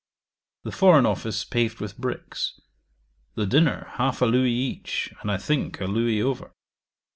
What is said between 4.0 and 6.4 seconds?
a Louis each, and, I think, a Louis